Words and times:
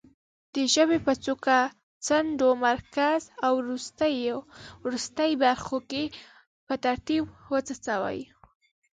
د 0.53 0.55
ژبې 0.73 0.97
په 1.05 1.13
څوکه، 1.23 1.59
څنډو، 2.05 2.49
مرکز 2.67 3.21
او 3.45 3.53
وروستۍ 4.83 5.31
برخو 5.43 5.77
کې 5.89 6.03
په 6.67 6.73
ترتیب 6.85 7.23
وڅڅوي. 7.51 8.21